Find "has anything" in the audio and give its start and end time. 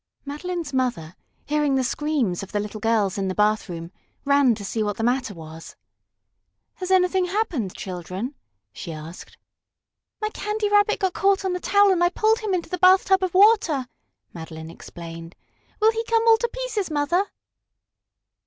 6.77-7.25